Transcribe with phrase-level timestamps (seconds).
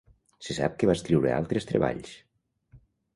[0.45, 2.17] Se sap que va escriure altres treballs.